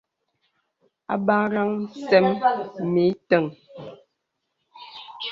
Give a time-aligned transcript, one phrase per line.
[1.13, 1.69] Àbakraŋ
[2.07, 2.27] sə̀m
[2.91, 3.43] mə ìtəŋ.